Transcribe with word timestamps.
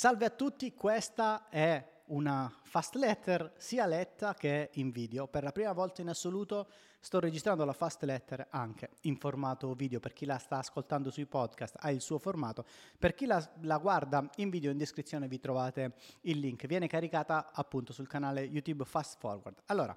Salve 0.00 0.24
a 0.24 0.30
tutti, 0.30 0.72
questa 0.72 1.50
è 1.50 1.86
una 2.06 2.50
fast 2.62 2.94
letter 2.94 3.52
sia 3.58 3.84
letta 3.84 4.32
che 4.32 4.70
in 4.76 4.92
video. 4.92 5.28
Per 5.28 5.42
la 5.42 5.52
prima 5.52 5.72
volta 5.72 6.00
in 6.00 6.08
assoluto 6.08 6.70
sto 7.00 7.20
registrando 7.20 7.66
la 7.66 7.74
fast 7.74 8.02
letter 8.04 8.46
anche 8.48 8.92
in 9.02 9.18
formato 9.18 9.74
video. 9.74 10.00
Per 10.00 10.14
chi 10.14 10.24
la 10.24 10.38
sta 10.38 10.56
ascoltando 10.56 11.10
sui 11.10 11.26
podcast 11.26 11.76
ha 11.80 11.90
il 11.90 12.00
suo 12.00 12.16
formato. 12.16 12.64
Per 12.98 13.14
chi 13.14 13.26
la, 13.26 13.46
la 13.60 13.76
guarda 13.76 14.26
in 14.36 14.48
video 14.48 14.70
in 14.70 14.78
descrizione 14.78 15.28
vi 15.28 15.38
trovate 15.38 15.96
il 16.22 16.38
link. 16.38 16.66
Viene 16.66 16.86
caricata 16.86 17.50
appunto 17.52 17.92
sul 17.92 18.08
canale 18.08 18.40
YouTube 18.40 18.86
Fast 18.86 19.18
Forward. 19.18 19.60
Allora, 19.66 19.94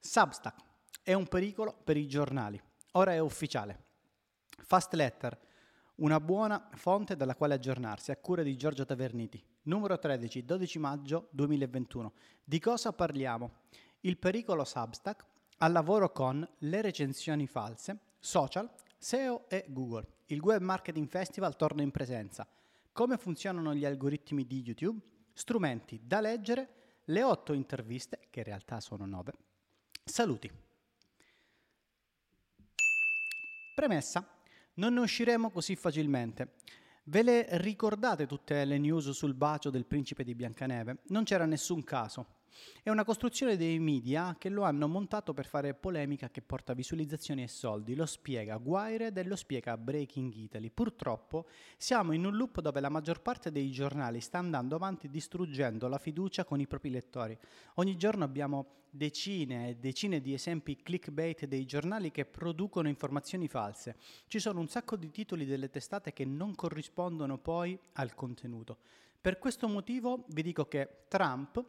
Substack 0.00 0.60
è 1.02 1.14
un 1.14 1.26
pericolo 1.28 1.74
per 1.82 1.96
i 1.96 2.06
giornali. 2.06 2.60
Ora 2.92 3.14
è 3.14 3.18
ufficiale. 3.20 3.84
Fast 4.64 4.92
letter 4.92 5.47
una 5.98 6.20
buona 6.20 6.68
fonte 6.74 7.16
dalla 7.16 7.34
quale 7.34 7.54
aggiornarsi, 7.54 8.10
a 8.10 8.16
cura 8.16 8.42
di 8.42 8.56
Giorgio 8.56 8.84
Taverniti. 8.84 9.42
Numero 9.62 9.98
13, 9.98 10.44
12 10.44 10.78
maggio 10.78 11.28
2021. 11.30 12.12
Di 12.44 12.60
cosa 12.60 12.92
parliamo? 12.92 13.50
Il 14.00 14.16
pericolo 14.16 14.64
Substack 14.64 15.24
al 15.58 15.72
lavoro 15.72 16.12
con 16.12 16.48
le 16.58 16.80
recensioni 16.80 17.46
false, 17.46 17.98
social, 18.20 18.70
SEO 18.96 19.48
e 19.48 19.64
Google. 19.68 20.06
Il 20.26 20.40
Web 20.40 20.62
Marketing 20.62 21.08
Festival 21.08 21.56
torna 21.56 21.82
in 21.82 21.90
presenza. 21.90 22.46
Come 22.92 23.16
funzionano 23.16 23.74
gli 23.74 23.84
algoritmi 23.84 24.46
di 24.46 24.62
YouTube? 24.62 25.00
Strumenti 25.32 26.00
da 26.04 26.20
leggere, 26.20 27.00
le 27.04 27.22
8 27.24 27.52
interviste, 27.54 28.20
che 28.30 28.40
in 28.40 28.44
realtà 28.44 28.80
sono 28.80 29.04
9. 29.04 29.32
Saluti. 30.04 30.50
Premessa. 33.74 34.37
Non 34.78 34.94
ne 34.94 35.00
usciremo 35.00 35.50
così 35.50 35.74
facilmente. 35.74 36.52
Ve 37.04 37.22
le 37.22 37.46
ricordate 37.58 38.26
tutte 38.26 38.64
le 38.64 38.78
news 38.78 39.10
sul 39.10 39.34
bacio 39.34 39.70
del 39.70 39.86
principe 39.86 40.22
di 40.22 40.36
Biancaneve? 40.36 40.98
Non 41.08 41.24
c'era 41.24 41.46
nessun 41.46 41.82
caso. 41.82 42.37
È 42.82 42.90
una 42.90 43.04
costruzione 43.04 43.56
dei 43.56 43.78
media 43.78 44.36
che 44.38 44.48
lo 44.48 44.62
hanno 44.62 44.88
montato 44.88 45.34
per 45.34 45.46
fare 45.46 45.74
polemica 45.74 46.30
che 46.30 46.42
porta 46.42 46.74
visualizzazioni 46.74 47.42
e 47.42 47.48
soldi. 47.48 47.94
Lo 47.94 48.06
spiega 48.06 48.60
Wired 48.62 49.16
e 49.16 49.24
lo 49.24 49.36
spiega 49.36 49.76
Breaking 49.76 50.32
Italy. 50.34 50.70
Purtroppo 50.70 51.46
siamo 51.76 52.12
in 52.12 52.24
un 52.24 52.36
loop 52.36 52.60
dove 52.60 52.80
la 52.80 52.88
maggior 52.88 53.20
parte 53.22 53.50
dei 53.50 53.70
giornali 53.70 54.20
sta 54.20 54.38
andando 54.38 54.76
avanti 54.76 55.08
distruggendo 55.08 55.88
la 55.88 55.98
fiducia 55.98 56.44
con 56.44 56.60
i 56.60 56.66
propri 56.66 56.90
lettori. 56.90 57.36
Ogni 57.74 57.96
giorno 57.96 58.24
abbiamo 58.24 58.76
decine 58.90 59.68
e 59.68 59.76
decine 59.76 60.20
di 60.20 60.32
esempi 60.32 60.76
clickbait 60.82 61.46
dei 61.46 61.64
giornali 61.64 62.10
che 62.10 62.24
producono 62.24 62.88
informazioni 62.88 63.48
false. 63.48 63.96
Ci 64.26 64.38
sono 64.38 64.60
un 64.60 64.68
sacco 64.68 64.96
di 64.96 65.10
titoli 65.10 65.44
delle 65.44 65.70
testate 65.70 66.12
che 66.12 66.24
non 66.24 66.54
corrispondono 66.54 67.38
poi 67.38 67.78
al 67.94 68.14
contenuto. 68.14 68.78
Per 69.20 69.38
questo 69.38 69.68
motivo 69.68 70.24
vi 70.28 70.42
dico 70.42 70.66
che 70.66 71.04
Trump 71.08 71.62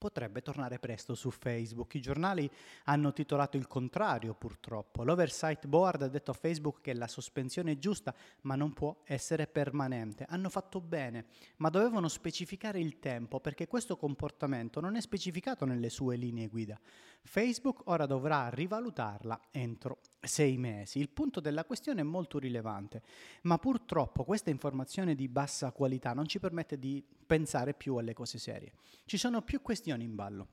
potrebbe 0.00 0.40
tornare 0.40 0.78
presto 0.78 1.14
su 1.14 1.30
Facebook. 1.30 1.94
I 1.94 2.00
giornali 2.00 2.50
hanno 2.84 3.12
titolato 3.12 3.58
il 3.58 3.66
contrario, 3.66 4.32
purtroppo. 4.32 5.04
L'Oversight 5.04 5.66
Board 5.66 6.00
ha 6.00 6.08
detto 6.08 6.30
a 6.30 6.34
Facebook 6.34 6.80
che 6.80 6.94
la 6.94 7.06
sospensione 7.06 7.72
è 7.72 7.78
giusta, 7.78 8.14
ma 8.42 8.54
non 8.56 8.72
può 8.72 9.02
essere 9.04 9.46
permanente. 9.46 10.24
Hanno 10.26 10.48
fatto 10.48 10.80
bene, 10.80 11.26
ma 11.58 11.68
dovevano 11.68 12.08
specificare 12.08 12.80
il 12.80 12.98
tempo 12.98 13.40
perché 13.40 13.66
questo 13.66 13.98
comportamento 13.98 14.80
non 14.80 14.96
è 14.96 15.02
specificato 15.02 15.66
nelle 15.66 15.90
sue 15.90 16.16
linee 16.16 16.48
guida. 16.48 16.80
Facebook 17.22 17.82
ora 17.84 18.06
dovrà 18.06 18.48
rivalutarla 18.48 19.38
entro 19.50 19.98
sei 20.20 20.56
mesi. 20.58 20.98
Il 20.98 21.08
punto 21.08 21.40
della 21.40 21.64
questione 21.64 22.00
è 22.00 22.04
molto 22.04 22.38
rilevante, 22.38 23.02
ma 23.42 23.58
purtroppo 23.58 24.24
questa 24.24 24.50
informazione 24.50 25.14
di 25.14 25.28
bassa 25.28 25.72
qualità 25.72 26.12
non 26.12 26.26
ci 26.26 26.38
permette 26.38 26.78
di 26.78 27.02
pensare 27.26 27.74
più 27.74 27.96
alle 27.96 28.12
cose 28.12 28.38
serie. 28.38 28.72
Ci 29.04 29.16
sono 29.16 29.42
più 29.42 29.62
questioni 29.62 30.04
in 30.04 30.14
ballo. 30.14 30.48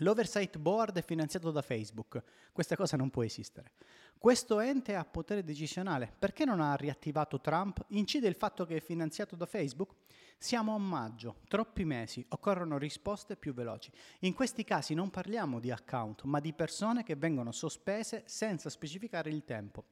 L'oversight 0.00 0.58
board 0.58 0.98
è 0.98 1.02
finanziato 1.02 1.50
da 1.50 1.62
Facebook, 1.62 2.22
questa 2.52 2.76
cosa 2.76 2.98
non 2.98 3.08
può 3.08 3.24
esistere. 3.24 3.72
Questo 4.18 4.60
ente 4.60 4.94
ha 4.94 5.02
potere 5.06 5.42
decisionale, 5.42 6.12
perché 6.18 6.44
non 6.44 6.60
ha 6.60 6.74
riattivato 6.74 7.40
Trump? 7.40 7.82
Incide 7.88 8.28
il 8.28 8.34
fatto 8.34 8.66
che 8.66 8.76
è 8.76 8.80
finanziato 8.80 9.36
da 9.36 9.46
Facebook? 9.46 9.94
Siamo 10.36 10.74
a 10.74 10.78
maggio, 10.78 11.36
troppi 11.48 11.86
mesi, 11.86 12.22
occorrono 12.28 12.76
risposte 12.76 13.36
più 13.36 13.54
veloci. 13.54 13.90
In 14.20 14.34
questi 14.34 14.64
casi 14.64 14.92
non 14.92 15.08
parliamo 15.08 15.60
di 15.60 15.70
account, 15.70 16.24
ma 16.24 16.40
di 16.40 16.52
persone 16.52 17.02
che 17.02 17.16
vengono 17.16 17.50
sospese 17.50 18.24
senza 18.26 18.68
specificare 18.68 19.30
il 19.30 19.44
tempo. 19.44 19.84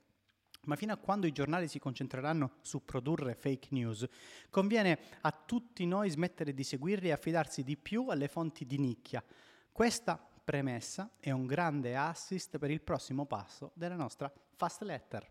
Ma 0.65 0.77
fino 0.77 0.93
a 0.93 0.99
quando 0.99 1.27
i 1.27 1.33
giornali 1.33 1.67
si 1.67 1.79
concentreranno 1.79 2.57
su 2.61 2.85
produrre 2.85 3.35
fake 3.35 3.69
news, 3.71 4.07
conviene 4.51 4.99
a 5.23 5.33
tutti 5.33 5.87
noi 5.87 6.11
smettere 6.11 6.53
di 6.53 6.63
seguirli 6.63 7.09
e 7.09 7.13
affidarsi 7.13 7.63
di 7.63 7.79
più 7.79 8.09
alle 8.09 8.29
fonti 8.29 8.67
di 8.67 8.79
nicchia 8.79 9.25
questa 9.75 10.25
premessa 10.45 11.11
è 11.19 11.33
un 11.33 11.47
grande 11.47 11.97
assist 11.97 12.59
per 12.59 12.71
il 12.71 12.81
prossimo 12.81 13.27
passo 13.27 13.73
della 13.75 13.97
nostra 13.97 14.33
fast 14.55 14.83
letter. 14.83 15.29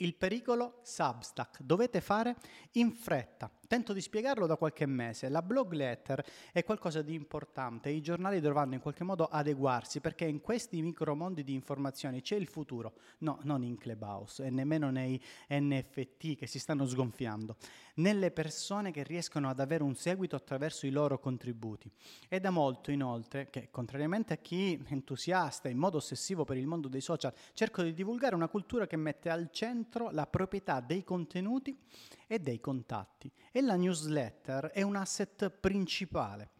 Il 0.00 0.14
pericolo 0.14 0.80
Substack. 0.82 1.62
Dovete 1.62 2.02
fare 2.02 2.36
in 2.72 2.92
fretta. 2.92 3.50
Tento 3.70 3.92
di 3.92 4.00
spiegarlo 4.00 4.46
da 4.46 4.56
qualche 4.56 4.84
mese. 4.84 5.28
La 5.28 5.42
blog 5.42 5.70
letter 5.74 6.26
è 6.50 6.64
qualcosa 6.64 7.02
di 7.02 7.14
importante. 7.14 7.88
I 7.88 8.02
giornali 8.02 8.40
dovranno 8.40 8.74
in 8.74 8.80
qualche 8.80 9.04
modo 9.04 9.26
adeguarsi 9.26 10.00
perché 10.00 10.24
in 10.24 10.40
questi 10.40 10.82
micromondi 10.82 11.44
di 11.44 11.54
informazioni 11.54 12.20
c'è 12.20 12.34
il 12.34 12.48
futuro. 12.48 12.94
No, 13.18 13.38
non 13.44 13.62
in 13.62 13.78
Clubhouse 13.78 14.44
e 14.44 14.50
nemmeno 14.50 14.90
nei 14.90 15.22
NFT 15.48 16.34
che 16.34 16.48
si 16.48 16.58
stanno 16.58 16.84
sgonfiando. 16.84 17.54
Nelle 17.94 18.32
persone 18.32 18.90
che 18.90 19.04
riescono 19.04 19.48
ad 19.48 19.60
avere 19.60 19.84
un 19.84 19.94
seguito 19.94 20.34
attraverso 20.34 20.86
i 20.86 20.90
loro 20.90 21.20
contributi. 21.20 21.88
È 22.26 22.40
da 22.40 22.50
molto 22.50 22.90
inoltre 22.90 23.50
che, 23.50 23.68
contrariamente 23.70 24.32
a 24.32 24.38
chi 24.38 24.84
entusiasta 24.88 25.68
in 25.68 25.78
modo 25.78 25.98
ossessivo 25.98 26.42
per 26.42 26.56
il 26.56 26.66
mondo 26.66 26.88
dei 26.88 27.00
social, 27.00 27.32
cerco 27.52 27.84
di 27.84 27.94
divulgare 27.94 28.34
una 28.34 28.48
cultura 28.48 28.88
che 28.88 28.96
mette 28.96 29.30
al 29.30 29.48
centro 29.52 30.10
la 30.10 30.26
proprietà 30.26 30.80
dei 30.80 31.04
contenuti 31.04 31.78
e 32.26 32.38
dei 32.38 32.60
contatti. 32.60 33.30
E 33.50 33.59
la 33.60 33.76
newsletter 33.76 34.66
è 34.66 34.82
un 34.82 34.96
asset 34.96 35.50
principale. 35.50 36.50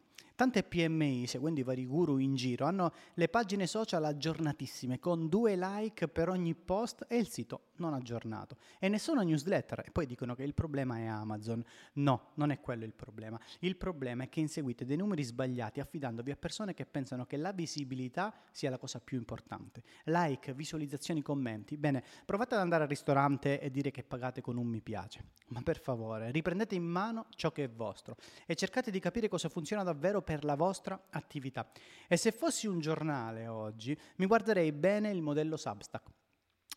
Tante 0.41 0.63
PMI, 0.63 1.27
seguendo 1.27 1.61
i 1.61 1.63
vari 1.63 1.85
guru 1.85 2.17
in 2.17 2.35
giro, 2.35 2.65
hanno 2.65 2.95
le 3.13 3.29
pagine 3.29 3.67
social 3.67 4.03
aggiornatissime 4.05 4.99
con 4.99 5.29
due 5.29 5.55
like 5.55 6.09
per 6.09 6.31
ogni 6.31 6.55
post 6.55 7.05
e 7.09 7.19
il 7.19 7.29
sito 7.29 7.65
non 7.77 7.93
aggiornato. 7.93 8.57
E 8.79 8.89
nessuna 8.89 9.23
newsletter. 9.23 9.83
E 9.85 9.91
poi 9.91 10.07
dicono 10.07 10.35
che 10.35 10.43
il 10.43 10.55
problema 10.55 10.99
è 10.99 11.05
Amazon. 11.05 11.63
No, 11.95 12.31
non 12.37 12.51
è 12.51 12.61
quello 12.61 12.85
il 12.87 12.95
problema. 12.95 13.39
Il 13.59 13.77
problema 13.77 14.25
è 14.25 14.29
che 14.31 14.41
inseguite 14.41 14.87
dei 14.87 14.97
numeri 14.97 15.23
sbagliati 15.25 15.81
affidandovi 15.81 16.31
a 16.31 16.37
persone 16.37 16.73
che 16.73 16.87
pensano 16.87 17.27
che 17.27 17.37
la 17.37 17.53
visibilità 17.53 18.33
sia 18.51 18.71
la 18.71 18.79
cosa 18.79 18.99
più 18.99 19.19
importante. 19.19 19.83
Like, 20.05 20.55
visualizzazioni, 20.55 21.21
commenti. 21.21 21.77
Bene, 21.77 22.03
provate 22.25 22.55
ad 22.55 22.61
andare 22.61 22.85
al 22.85 22.89
ristorante 22.89 23.61
e 23.61 23.71
dire 23.71 23.91
che 23.91 24.05
pagate 24.05 24.41
con 24.41 24.57
un 24.57 24.67
mi 24.67 24.81
piace. 24.81 25.25
Ma 25.49 25.61
per 25.63 25.81
favore, 25.81 26.31
riprendete 26.31 26.75
in 26.75 26.85
mano 26.85 27.27
ciò 27.31 27.53
che 27.53 27.65
è 27.65 27.69
vostro 27.71 28.17
e 28.47 28.55
cercate 28.55 28.91
di 28.91 29.01
capire 29.01 29.29
cosa 29.29 29.49
funziona 29.49 29.83
davvero 29.83 30.23
per 30.31 30.45
la 30.45 30.55
vostra 30.55 31.09
attività. 31.11 31.69
E 32.07 32.17
se 32.17 32.31
fossi 32.31 32.69
un 32.69 32.79
giornale 32.79 33.49
oggi, 33.49 33.99
mi 34.19 34.27
guarderei 34.27 34.71
bene 34.71 35.11
il 35.11 35.23
modello 35.23 35.57
Substack. 35.57 36.09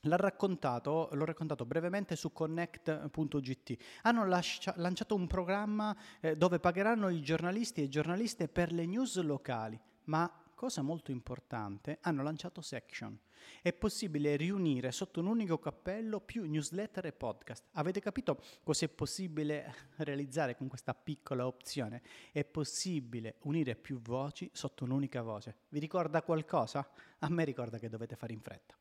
L'ha 0.05 0.15
raccontato, 0.15 1.09
l'ho 1.11 1.23
raccontato 1.23 1.63
brevemente 1.63 2.15
su 2.15 2.33
connect.gt. 2.33 3.75
Hanno 4.01 4.25
lascia, 4.25 4.73
lanciato 4.77 5.13
un 5.13 5.27
programma 5.27 5.95
eh, 6.19 6.35
dove 6.35 6.59
pagheranno 6.59 7.09
i 7.09 7.21
giornalisti 7.21 7.83
e 7.83 7.89
giornaliste 7.89 8.47
per 8.47 8.71
le 8.71 8.87
news 8.87 9.21
locali, 9.21 9.79
ma 10.05 10.27
cosa 10.63 10.81
molto 10.81 11.11
importante, 11.11 11.97
hanno 12.03 12.23
lanciato 12.23 12.61
Section. 12.61 13.19
È 13.61 13.73
possibile 13.73 14.37
riunire 14.37 14.93
sotto 14.93 15.19
un 15.19 15.27
unico 15.27 15.59
cappello 15.59 16.21
più 16.21 16.49
newsletter 16.49 17.05
e 17.07 17.11
podcast. 17.11 17.65
Avete 17.73 17.99
capito 17.99 18.41
cos'è 18.63 18.87
possibile 18.87 19.75
realizzare 19.97 20.55
con 20.55 20.69
questa 20.69 20.93
piccola 20.93 21.45
opzione? 21.47 22.01
È 22.31 22.45
possibile 22.45 23.35
unire 23.39 23.75
più 23.75 23.99
voci 23.99 24.49
sotto 24.53 24.85
un'unica 24.85 25.21
voce. 25.21 25.57
Vi 25.67 25.79
ricorda 25.79 26.21
qualcosa? 26.21 26.89
A 27.19 27.29
me 27.29 27.43
ricorda 27.43 27.77
che 27.77 27.89
dovete 27.89 28.15
fare 28.15 28.31
in 28.31 28.39
fretta. 28.39 28.77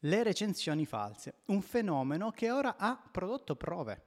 Le 0.00 0.22
recensioni 0.24 0.84
false, 0.84 1.42
un 1.46 1.62
fenomeno 1.62 2.32
che 2.32 2.50
ora 2.50 2.76
ha 2.76 3.00
prodotto 3.08 3.54
prove. 3.54 4.06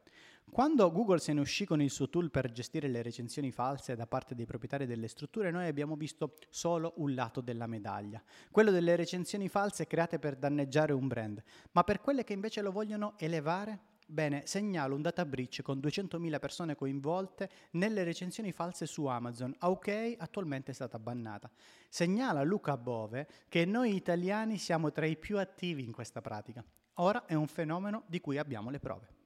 Quando 0.49 0.91
Google 0.91 1.19
se 1.19 1.33
ne 1.33 1.41
uscì 1.41 1.65
con 1.65 1.81
il 1.81 1.91
suo 1.91 2.09
tool 2.09 2.31
per 2.31 2.51
gestire 2.51 2.87
le 2.87 3.01
recensioni 3.03 3.51
false 3.51 3.95
da 3.95 4.07
parte 4.07 4.33
dei 4.33 4.45
proprietari 4.45 4.87
delle 4.87 5.07
strutture, 5.07 5.51
noi 5.51 5.67
abbiamo 5.67 5.95
visto 5.95 6.35
solo 6.49 6.93
un 6.97 7.13
lato 7.13 7.41
della 7.41 7.67
medaglia, 7.67 8.23
quello 8.49 8.71
delle 8.71 8.95
recensioni 8.95 9.49
false 9.49 9.85
create 9.85 10.17
per 10.17 10.35
danneggiare 10.35 10.93
un 10.93 11.07
brand, 11.07 11.43
ma 11.73 11.83
per 11.83 12.01
quelle 12.01 12.23
che 12.23 12.33
invece 12.33 12.61
lo 12.61 12.71
vogliono 12.71 13.13
elevare, 13.17 13.95
Bene, 14.09 14.43
segnalo 14.45 14.95
un 14.95 15.01
data 15.01 15.25
breach 15.25 15.61
con 15.61 15.79
200.000 15.79 16.39
persone 16.39 16.75
coinvolte 16.75 17.49
nelle 17.71 18.05
recensioni 18.05 18.53
false 18.53 18.85
su 18.85 19.03
Amazon. 19.05 19.53
Ok, 19.59 20.15
attualmente 20.17 20.71
è 20.71 20.73
stata 20.73 20.97
bannata. 20.97 21.51
Segnala 21.89 22.41
Luca 22.43 22.77
Bove 22.77 23.27
che 23.49 23.65
noi 23.65 23.95
italiani 23.95 24.57
siamo 24.57 24.93
tra 24.93 25.05
i 25.05 25.17
più 25.17 25.37
attivi 25.39 25.83
in 25.83 25.91
questa 25.91 26.21
pratica. 26.21 26.63
Ora 26.99 27.25
è 27.25 27.33
un 27.33 27.47
fenomeno 27.47 28.03
di 28.07 28.21
cui 28.21 28.37
abbiamo 28.37 28.69
le 28.69 28.79
prove. 28.79 29.16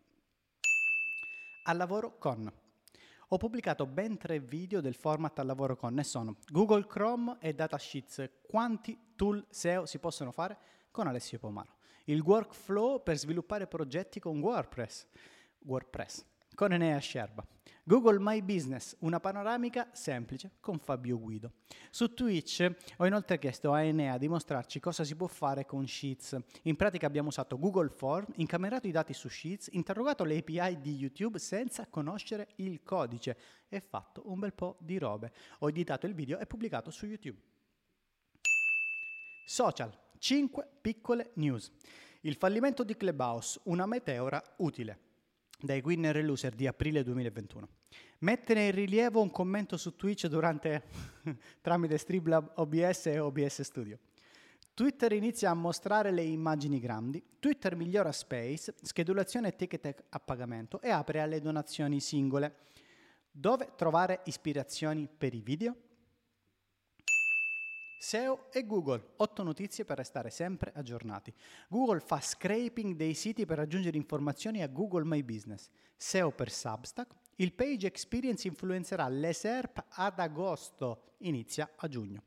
Al 1.63 1.77
lavoro 1.77 2.17
con. 2.17 2.51
Ho 3.27 3.37
pubblicato 3.37 3.85
ben 3.85 4.17
tre 4.17 4.39
video 4.39 4.81
del 4.81 4.95
format 4.95 5.37
al 5.37 5.45
lavoro 5.45 5.75
con 5.75 5.99
e 5.99 6.03
sono 6.03 6.37
Google 6.47 6.87
Chrome 6.87 7.37
e 7.39 7.53
Datasheets. 7.53 8.29
Quanti 8.41 9.13
tool 9.15 9.45
SEO 9.47 9.85
si 9.85 9.99
possono 9.99 10.31
fare 10.31 10.57
con 10.89 11.05
Alessio 11.05 11.37
Pomaro? 11.37 11.75
Il 12.05 12.21
workflow 12.21 13.03
per 13.03 13.15
sviluppare 13.15 13.67
progetti 13.67 14.19
con 14.19 14.39
WordPress. 14.39 15.05
WordPress 15.59 16.25
con 16.55 16.73
Enea 16.73 16.97
Scerba. 16.97 17.45
Google 17.83 18.19
My 18.19 18.43
Business, 18.43 18.95
una 18.99 19.19
panoramica 19.19 19.89
semplice 19.91 20.51
con 20.59 20.77
Fabio 20.77 21.17
Guido. 21.17 21.53
Su 21.89 22.13
Twitch 22.13 22.71
ho 22.97 23.07
inoltre 23.07 23.39
chiesto 23.39 23.73
a 23.73 23.81
Enea 23.81 24.19
di 24.19 24.27
mostrarci 24.27 24.79
cosa 24.79 25.03
si 25.03 25.15
può 25.15 25.25
fare 25.25 25.65
con 25.65 25.87
Sheets. 25.87 26.37
In 26.63 26.75
pratica 26.75 27.07
abbiamo 27.07 27.29
usato 27.29 27.57
Google 27.57 27.89
Form, 27.89 28.27
incamerato 28.35 28.85
i 28.85 28.91
dati 28.91 29.13
su 29.13 29.27
Sheets, 29.27 29.69
interrogato 29.71 30.23
le 30.23 30.37
API 30.37 30.79
di 30.79 30.95
YouTube 30.95 31.39
senza 31.39 31.87
conoscere 31.87 32.49
il 32.57 32.83
codice 32.83 33.35
e 33.67 33.79
fatto 33.79 34.21
un 34.25 34.37
bel 34.37 34.53
po' 34.53 34.77
di 34.79 34.99
robe. 34.99 35.31
Ho 35.59 35.69
editato 35.69 36.05
il 36.05 36.13
video 36.13 36.37
e 36.37 36.45
pubblicato 36.45 36.91
su 36.91 37.07
YouTube. 37.07 37.41
Social, 39.43 39.91
5 40.19 40.67
piccole 40.81 41.31
news. 41.33 41.71
Il 42.21 42.35
fallimento 42.35 42.83
di 42.83 42.95
Clubhouse, 42.95 43.59
una 43.63 43.87
meteora 43.87 44.39
utile 44.57 45.09
dai 45.61 45.81
winner 45.83 46.17
e 46.17 46.23
loser 46.23 46.53
di 46.53 46.67
aprile 46.67 47.03
2021. 47.03 47.67
Mettere 48.19 48.65
in 48.65 48.71
rilievo 48.71 49.21
un 49.21 49.31
commento 49.31 49.77
su 49.77 49.95
Twitch 49.95 50.27
durante, 50.27 50.83
tramite 51.61 51.97
Streamlab 51.97 52.53
OBS 52.55 53.05
e 53.07 53.19
OBS 53.19 53.61
Studio. 53.61 53.99
Twitter 54.73 55.11
inizia 55.11 55.49
a 55.49 55.53
mostrare 55.53 56.11
le 56.11 56.23
immagini 56.23 56.79
grandi, 56.79 57.21
Twitter 57.39 57.75
migliora 57.75 58.11
Space, 58.11 58.73
schedulazione 58.81 59.49
e 59.49 59.55
ticket 59.55 60.05
a 60.09 60.19
pagamento 60.19 60.81
e 60.81 60.89
apre 60.89 61.19
alle 61.19 61.41
donazioni 61.41 61.99
singole. 61.99 62.55
Dove 63.29 63.73
trovare 63.75 64.21
ispirazioni 64.25 65.07
per 65.07 65.33
i 65.33 65.41
video? 65.41 65.75
SEO 68.03 68.47
e 68.51 68.65
Google, 68.65 69.11
8 69.17 69.43
notizie 69.43 69.85
per 69.85 69.97
restare 69.97 70.31
sempre 70.31 70.71
aggiornati. 70.73 71.31
Google 71.69 71.99
fa 71.99 72.19
scraping 72.19 72.95
dei 72.95 73.13
siti 73.13 73.45
per 73.45 73.59
aggiungere 73.59 73.95
informazioni 73.95 74.63
a 74.63 74.67
Google 74.67 75.03
My 75.03 75.21
Business. 75.21 75.69
SEO 75.97 76.31
per 76.31 76.49
Substack. 76.49 77.13
Il 77.35 77.53
Page 77.53 77.85
Experience 77.85 78.47
influenzerà 78.47 79.07
le 79.07 79.33
SERP 79.33 79.85
ad 79.89 80.17
agosto, 80.17 81.13
inizia 81.19 81.73
a 81.75 81.87
giugno. 81.87 82.23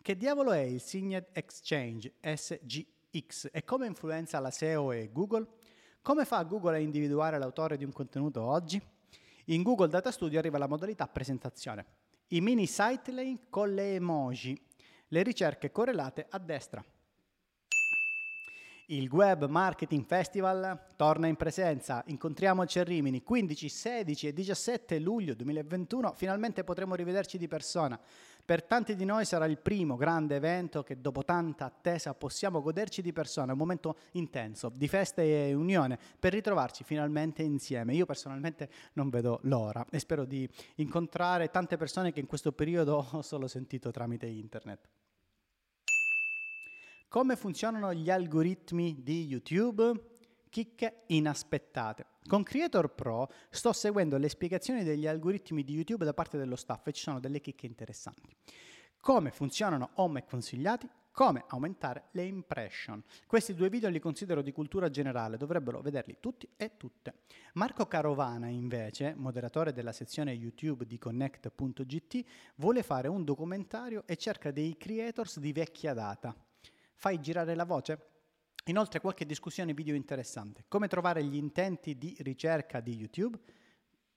Che 0.00 0.16
diavolo 0.16 0.52
è 0.52 0.60
il 0.60 0.80
Signed 0.80 1.26
Exchange 1.32 2.14
SGX 2.22 3.50
e 3.52 3.62
come 3.62 3.86
influenza 3.86 4.40
la 4.40 4.50
SEO 4.50 4.90
e 4.90 5.10
Google? 5.12 5.46
Come 6.00 6.24
fa 6.24 6.42
Google 6.44 6.76
a 6.76 6.80
individuare 6.80 7.38
l'autore 7.38 7.76
di 7.76 7.84
un 7.84 7.92
contenuto 7.92 8.40
oggi? 8.40 8.80
In 9.44 9.62
Google 9.62 9.88
Data 9.88 10.10
Studio 10.10 10.38
arriva 10.38 10.56
la 10.56 10.66
modalità 10.66 11.06
presentazione. 11.06 11.84
I 12.28 12.40
mini 12.40 12.66
sitelink 12.66 13.50
con 13.50 13.74
le 13.74 13.96
emoji 13.96 14.68
le 15.12 15.22
ricerche 15.22 15.70
correlate 15.70 16.26
a 16.30 16.38
destra. 16.38 16.84
Il 18.92 19.08
Web 19.08 19.44
Marketing 19.46 20.04
Festival 20.04 20.86
torna 20.96 21.28
in 21.28 21.36
presenza. 21.36 22.02
Incontriamoci 22.06 22.80
a 22.80 22.82
Rimini 22.82 23.22
15, 23.22 23.68
16 23.68 24.26
e 24.26 24.32
17 24.32 24.98
luglio 24.98 25.34
2021. 25.34 26.12
Finalmente 26.16 26.64
potremo 26.64 26.96
rivederci 26.96 27.38
di 27.38 27.46
persona. 27.46 27.96
Per 28.44 28.64
tanti 28.64 28.96
di 28.96 29.04
noi 29.04 29.24
sarà 29.26 29.44
il 29.44 29.58
primo 29.58 29.94
grande 29.94 30.34
evento 30.34 30.82
che 30.82 31.00
dopo 31.00 31.22
tanta 31.22 31.66
attesa 31.66 32.14
possiamo 32.14 32.60
goderci 32.60 33.00
di 33.00 33.12
persona, 33.12 33.52
un 33.52 33.58
momento 33.58 33.96
intenso 34.12 34.72
di 34.74 34.88
festa 34.88 35.22
e 35.22 35.54
unione 35.54 35.96
per 36.18 36.32
ritrovarci 36.32 36.82
finalmente 36.82 37.44
insieme. 37.44 37.94
Io 37.94 38.06
personalmente 38.06 38.68
non 38.94 39.08
vedo 39.08 39.38
l'ora 39.44 39.86
e 39.88 40.00
spero 40.00 40.24
di 40.24 40.48
incontrare 40.76 41.48
tante 41.50 41.76
persone 41.76 42.10
che 42.10 42.18
in 42.18 42.26
questo 42.26 42.50
periodo 42.50 43.06
ho 43.12 43.22
solo 43.22 43.46
sentito 43.46 43.92
tramite 43.92 44.26
internet. 44.26 44.88
Come 47.10 47.34
funzionano 47.34 47.92
gli 47.92 48.08
algoritmi 48.08 49.02
di 49.02 49.24
YouTube? 49.24 50.00
Chicche 50.48 51.02
inaspettate. 51.08 52.06
Con 52.24 52.44
Creator 52.44 52.94
Pro 52.94 53.28
sto 53.50 53.72
seguendo 53.72 54.16
le 54.16 54.28
spiegazioni 54.28 54.84
degli 54.84 55.08
algoritmi 55.08 55.64
di 55.64 55.72
YouTube 55.72 56.04
da 56.04 56.14
parte 56.14 56.38
dello 56.38 56.54
staff 56.54 56.86
e 56.86 56.92
ci 56.92 57.02
sono 57.02 57.18
delle 57.18 57.40
chicche 57.40 57.66
interessanti. 57.66 58.32
Come 59.00 59.32
funzionano 59.32 59.90
home 59.94 60.20
e 60.20 60.24
consigliati? 60.24 60.88
Come 61.10 61.42
aumentare 61.48 62.10
le 62.12 62.22
impression. 62.22 63.02
Questi 63.26 63.54
due 63.54 63.70
video 63.70 63.88
li 63.88 63.98
considero 63.98 64.40
di 64.40 64.52
cultura 64.52 64.88
generale, 64.88 65.36
dovrebbero 65.36 65.80
vederli 65.80 66.18
tutti 66.20 66.48
e 66.56 66.76
tutte. 66.76 67.22
Marco 67.54 67.86
Carovana, 67.86 68.46
invece, 68.46 69.14
moderatore 69.16 69.72
della 69.72 69.90
sezione 69.90 70.30
YouTube 70.30 70.86
di 70.86 70.96
Connect.gt, 70.96 72.24
vuole 72.54 72.84
fare 72.84 73.08
un 73.08 73.24
documentario 73.24 74.04
e 74.06 74.14
cerca 74.14 74.52
dei 74.52 74.76
creators 74.76 75.40
di 75.40 75.50
vecchia 75.50 75.92
data 75.92 76.32
fai 77.00 77.18
girare 77.18 77.54
la 77.54 77.64
voce? 77.64 78.08
Inoltre 78.66 79.00
qualche 79.00 79.24
discussione 79.24 79.72
video 79.72 79.94
interessante. 79.94 80.66
Come 80.68 80.86
trovare 80.86 81.24
gli 81.24 81.36
intenti 81.36 81.96
di 81.96 82.14
ricerca 82.20 82.80
di 82.80 82.94
YouTube? 82.94 83.38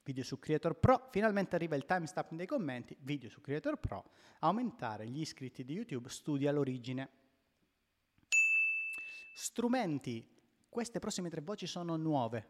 Video 0.04 0.22
su 0.22 0.38
Creator 0.38 0.76
Pro. 0.76 1.08
Finalmente 1.10 1.56
arriva 1.56 1.78
il 1.78 1.86
timestamp 1.86 2.34
dei 2.34 2.46
commenti. 2.46 2.94
Video 3.00 3.30
su 3.30 3.40
Creator 3.40 3.78
Pro. 3.78 4.12
Aumentare 4.40 5.08
gli 5.08 5.22
iscritti 5.22 5.64
di 5.64 5.76
YouTube. 5.76 6.10
Studia 6.10 6.52
l'origine. 6.52 7.10
Strumenti. 9.34 10.30
Queste 10.68 11.00
prossime 11.00 11.30
tre 11.30 11.40
voci 11.40 11.66
sono 11.66 11.96
nuove. 11.96 12.48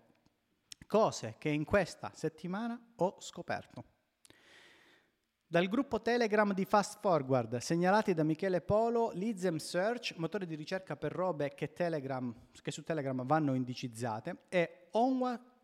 Cose 0.87 1.35
che 1.37 1.49
in 1.49 1.63
questa 1.63 2.11
settimana 2.15 2.93
ho 2.95 3.17
scoperto. 3.19 3.92
Dal 5.53 5.67
gruppo 5.67 6.01
Telegram 6.01 6.51
di 6.51 6.65
Fast 6.65 6.97
Forward, 6.99 7.57
segnalati 7.57 8.15
da 8.15 8.23
Michele 8.23 8.59
Polo, 8.59 9.11
Lizem 9.13 9.57
Search, 9.57 10.15
motore 10.17 10.47
di 10.47 10.55
ricerca 10.55 10.95
per 10.95 11.11
robe 11.11 11.53
che, 11.53 11.73
Telegram, 11.73 12.33
che 12.59 12.71
su 12.71 12.83
Telegram 12.83 13.23
vanno 13.23 13.53
indicizzate, 13.53 14.45
e 14.49 14.87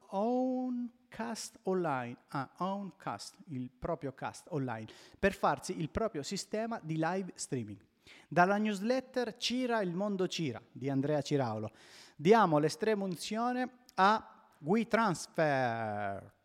Oncast 0.09 1.61
Online, 1.63 2.15
ah, 2.27 2.51
Oncast, 2.57 3.37
il 3.47 3.71
proprio 3.71 4.13
cast 4.13 4.45
online, 4.51 4.89
per 5.17 5.33
farsi 5.33 5.79
il 5.79 5.89
proprio 5.89 6.21
sistema 6.21 6.79
di 6.83 6.99
live 6.99 7.31
streaming. 7.33 7.83
Dalla 8.27 8.57
newsletter 8.57 9.37
Cira 9.37 9.81
il 9.81 9.95
mondo 9.95 10.27
Cira 10.27 10.61
di 10.71 10.87
Andrea 10.87 11.23
Ciraulo, 11.23 11.71
diamo 12.15 12.59
l'estrema 12.59 13.05
unzione 13.05 13.77
a 13.95 14.53
WeTransfer 14.59 16.37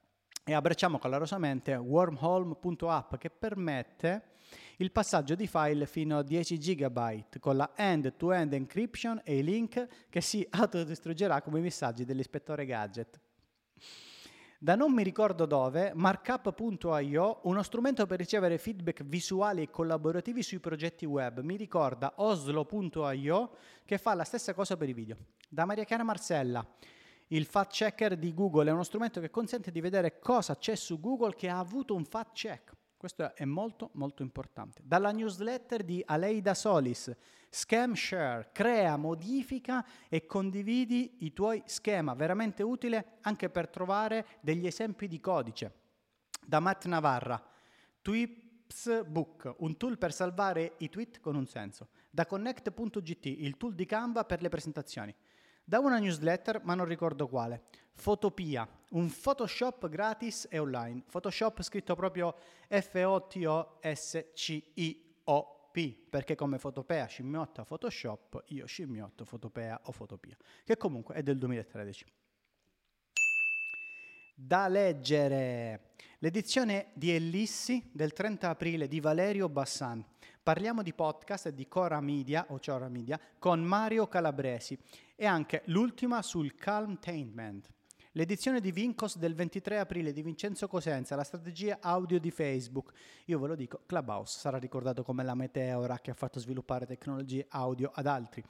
e 0.45 0.53
abbracciamo 0.53 0.99
calorosamente 0.99 1.75
wormhole.app 1.75 3.17
che 3.17 3.31
permette 3.31 4.33
il 4.77 4.93
passaggio 4.93 5.35
di 5.35 5.47
file 5.47 5.87
fino 5.87 6.19
a 6.19 6.23
10 6.23 6.59
GB 6.59 7.39
con 7.41 7.57
la 7.57 7.73
end-to-end 7.75 8.53
encryption 8.53 9.23
e 9.25 9.39
i 9.39 9.43
link 9.43 9.87
che 10.11 10.21
si 10.21 10.47
autodistruggerà 10.51 11.41
come 11.41 11.61
messaggi 11.61 12.05
dell'ispettore 12.05 12.67
gadget. 12.67 13.21
Da 14.59 14.77
non 14.77 14.93
mi 14.93 15.03
ricordo 15.03 15.45
dove, 15.45 15.93
markup.io, 15.95 17.41
uno 17.43 17.63
strumento 17.63 18.07
per 18.07 18.19
ricevere 18.19 18.57
feedback 18.57 19.03
visuali 19.03 19.63
e 19.63 19.71
collaborativi 19.71 20.43
sui 20.43 20.59
progetti 20.59 21.05
web, 21.05 21.41
mi 21.41 21.57
ricorda 21.57 22.15
oslo.io 22.17 23.57
che 23.85 23.99
fa 23.99 24.15
la 24.15 24.25
stessa 24.25 24.55
cosa 24.55 24.77
per 24.77 24.89
i 24.89 24.95
video. 24.95 25.17
Da 25.49 25.67
Maria 25.67 25.85
Chiara 25.85 26.03
Marcella, 26.03 26.67
il 27.35 27.47
fact 27.47 27.73
checker 27.73 28.17
di 28.17 28.33
Google 28.33 28.71
è 28.71 28.73
uno 28.73 28.85
strumento 28.85 29.21
che 29.21 29.29
consente 29.29 29.73
di 29.73 29.81
vedere 29.81 30.21
cosa 30.21 30.57
c'è 30.57 30.77
su 30.77 31.01
Google 31.01 31.35
che 31.35 31.49
ha 31.49 31.59
avuto 31.59 31.95
un 31.95 32.05
fact 32.05 32.35
check. 32.35 32.73
Questo 32.97 33.35
è 33.35 33.45
molto 33.45 33.91
molto 33.95 34.23
importante. 34.23 34.81
Dalla 34.85 35.11
newsletter 35.11 35.83
di 35.83 36.01
Aleida 36.07 36.55
Solis, 36.55 37.15
Scam 37.51 37.95
Share, 37.95 38.51
crea, 38.53 38.97
modifica 38.97 39.85
e 40.09 40.27
condividi 40.27 41.17
i 41.21 41.33
tuoi 41.33 41.61
schema, 41.67 42.15
veramente 42.15 42.63
utile 42.63 43.19
anche 43.23 43.51
per 43.51 43.69
trovare 43.69 44.27
degli 44.41 44.67
esempi 44.67 45.09
di 45.09 45.21
codice. 45.21 45.73
Da 46.47 46.61
Matt 46.61 46.87
Navarra, 46.87 47.43
Tweepsbook, 48.01 49.57
un 49.59 49.77
tool 49.77 49.99
per 49.99 50.13
salvare 50.13 50.75
i 50.79 50.89
tweet 50.89 51.21
con 51.21 51.35
un 51.35 51.47
senso. 51.47 51.89
Da 52.11 52.27
Connect.gt, 52.27 53.27
il 53.27 53.57
tool 53.57 53.75
di 53.75 53.87
Canva 53.87 54.25
per 54.25 54.41
le 54.41 54.49
presentazioni 54.49 55.15
da 55.65 55.79
una 55.79 55.99
newsletter, 55.99 56.61
ma 56.63 56.75
non 56.75 56.85
ricordo 56.85 57.27
quale. 57.27 57.63
Fotopia, 57.95 58.69
un 58.91 59.11
Photoshop 59.11 59.89
gratis 59.89 60.47
e 60.51 60.59
online. 60.59 61.05
Photoshop 61.11 61.63
scritto 61.63 61.95
proprio 61.95 62.37
F-O-T-O-S-C-I-O-P, 62.69 63.79
perché 66.11 66.35
come 66.35 66.59
Fotopea 66.59 67.07
scimmiotta 67.07 67.65
Photoshop, 67.65 68.43
io 68.49 68.67
scimmiotto 68.67 69.25
Fotopea 69.25 69.81
o 69.85 69.93
Fotopia, 69.93 70.37
che 70.65 70.77
comunque 70.77 71.15
è 71.15 71.23
del 71.23 71.39
2013. 71.39 72.05
Da 74.37 74.69
leggere 74.69 75.93
l'edizione 76.19 76.91
di 76.95 77.13
Ellissi 77.13 77.89
del 77.93 78.13
30 78.13 78.49
aprile 78.49 78.89
di 78.89 78.99
Valerio 79.01 79.49
Bassan. 79.49 80.05
Parliamo 80.43 80.83
di 80.83 80.93
podcast 80.93 81.49
di 81.51 81.69
Cora 81.69 82.01
Media 82.01 82.45
o 82.51 82.59
Cora 82.63 82.89
Media 82.89 83.19
con 83.39 83.63
Mario 83.63 84.09
Calabresi 84.09 84.79
e 85.15 85.27
anche 85.27 85.63
l'ultima 85.67 86.23
sul 86.23 86.55
calmtainment. 86.55 87.73
L'edizione 88.13 88.61
di 88.61 88.71
Vincos 88.71 89.19
del 89.19 89.35
23 89.35 89.79
aprile 89.79 90.13
di 90.13 90.23
Vincenzo 90.23 90.69
Cosenza, 90.69 91.17
la 91.17 91.25
strategia 91.25 91.79
audio 91.81 92.21
di 92.21 92.31
Facebook. 92.31 92.93
Io 93.25 93.41
ve 93.41 93.49
lo 93.49 93.57
dico, 93.57 93.81
Clubhouse 93.87 94.39
sarà 94.39 94.59
ricordato 94.59 95.03
come 95.03 95.25
la 95.25 95.35
meteora 95.35 95.99
che 95.99 96.13
ha 96.13 96.15
fatto 96.15 96.39
sviluppare 96.39 96.87
tecnologie 96.87 97.47
audio 97.49 97.91
ad 97.93 98.07
altri. 98.07 98.45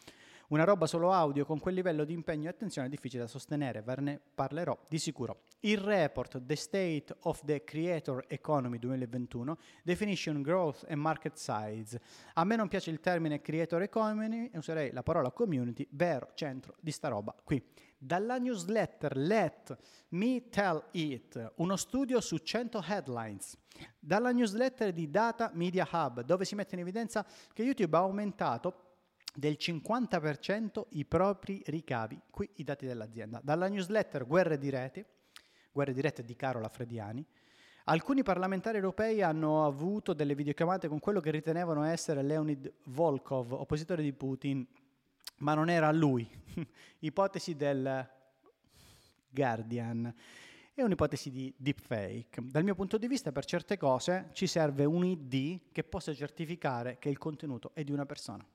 Una 0.48 0.64
roba 0.64 0.86
solo 0.86 1.12
audio 1.12 1.46
con 1.46 1.58
quel 1.58 1.74
livello 1.74 2.04
di 2.04 2.12
impegno 2.12 2.46
e 2.46 2.50
attenzione 2.50 2.88
è 2.88 2.90
difficile 2.90 3.22
da 3.22 3.28
sostenere, 3.28 3.80
ve 3.80 3.96
ne 4.00 4.20
parlerò 4.34 4.78
di 4.86 4.98
sicuro. 4.98 5.44
Il 5.64 5.78
report 5.78 6.44
The 6.44 6.56
State 6.56 7.16
of 7.20 7.42
the 7.46 7.64
Creator 7.64 8.26
Economy 8.28 8.78
2021 8.78 9.56
Definition 9.82 10.42
Growth 10.42 10.84
and 10.90 11.00
Market 11.00 11.38
Size. 11.38 11.98
A 12.34 12.44
me 12.44 12.56
non 12.56 12.68
piace 12.68 12.90
il 12.90 13.00
termine 13.00 13.40
creator 13.40 13.80
economy 13.80 14.50
userei 14.52 14.92
la 14.92 15.02
parola 15.02 15.30
community, 15.30 15.86
vero 15.92 16.32
centro 16.34 16.74
di 16.80 16.90
sta 16.90 17.08
roba 17.08 17.34
qui. 17.42 17.64
Dalla 17.96 18.36
newsletter 18.36 19.16
Let 19.16 19.74
Me 20.08 20.50
Tell 20.50 20.84
It, 20.90 21.52
uno 21.56 21.76
studio 21.76 22.20
su 22.20 22.36
100 22.36 22.82
headlines. 22.86 23.56
Dalla 23.98 24.32
newsletter 24.32 24.92
di 24.92 25.08
Data 25.08 25.50
Media 25.54 25.88
Hub, 25.90 26.24
dove 26.24 26.44
si 26.44 26.54
mette 26.54 26.74
in 26.74 26.82
evidenza 26.82 27.24
che 27.54 27.62
YouTube 27.62 27.96
ha 27.96 28.00
aumentato 28.00 28.98
del 29.34 29.56
50% 29.58 30.88
i 30.90 31.06
propri 31.06 31.62
ricavi. 31.64 32.20
Qui 32.28 32.50
i 32.56 32.64
dati 32.64 32.84
dell'azienda. 32.84 33.40
Dalla 33.42 33.68
newsletter 33.68 34.26
Guerre 34.26 34.58
di 34.58 34.68
Rete, 34.68 35.06
Guerre 35.74 35.92
dirette 35.92 36.22
di 36.22 36.36
Carola 36.36 36.68
Frediani, 36.68 37.26
alcuni 37.86 38.22
parlamentari 38.22 38.76
europei 38.76 39.22
hanno 39.22 39.66
avuto 39.66 40.12
delle 40.12 40.36
videochiamate 40.36 40.86
con 40.86 41.00
quello 41.00 41.18
che 41.18 41.32
ritenevano 41.32 41.82
essere 41.82 42.22
Leonid 42.22 42.72
Volkov, 42.84 43.52
oppositore 43.52 44.00
di 44.00 44.12
Putin, 44.12 44.64
ma 45.38 45.54
non 45.54 45.68
era 45.68 45.90
lui. 45.90 46.30
Ipotesi 47.00 47.56
del 47.56 48.08
Guardian. 49.28 50.14
È 50.72 50.80
un'ipotesi 50.80 51.32
di 51.32 51.52
deepfake. 51.56 52.40
Dal 52.44 52.62
mio 52.62 52.76
punto 52.76 52.96
di 52.96 53.08
vista, 53.08 53.32
per 53.32 53.44
certe 53.44 53.76
cose 53.76 54.30
ci 54.32 54.46
serve 54.46 54.84
un 54.84 55.04
ID 55.04 55.72
che 55.72 55.82
possa 55.82 56.14
certificare 56.14 56.98
che 57.00 57.08
il 57.08 57.18
contenuto 57.18 57.72
è 57.74 57.82
di 57.82 57.90
una 57.90 58.06
persona. 58.06 58.46